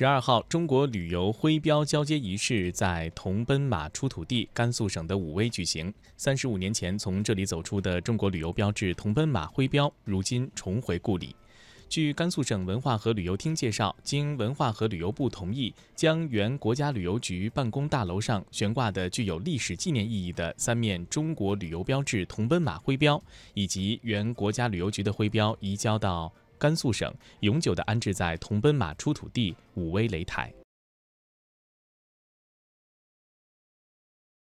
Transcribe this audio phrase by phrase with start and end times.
[0.00, 5.92] 十二号，中国旅游徽标交接仪式在桐奔马出土地甘肃省的武威举行。
[6.16, 11.36] 三十五年前从这里走出的中国旅游标志桐奔马徽标，如今重回故里。
[11.86, 23.22] 据甘肃省文化和旅游厅介绍，经文化和旅游部同意，将原国家旅游局办公大楼上悬挂的具有历史纪念意义的三面中国旅游标志桐奔马徽标，
[23.52, 26.32] 以及原国家旅游局的徽标移交到。
[26.60, 30.52] 甘肃省永久地安置在铜奔马出土地武威雷台。